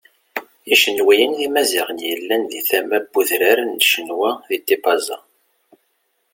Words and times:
Icenwiyen 0.73 1.31
d 1.37 1.39
Imaziɣen 1.47 1.99
yellan 2.09 2.43
deg 2.49 2.65
tama 2.69 2.97
n 3.03 3.05
udran 3.19 3.67
n 3.77 3.85
Cenwa 3.89 4.31
di 4.47 4.57
Tipaza. 4.59 5.17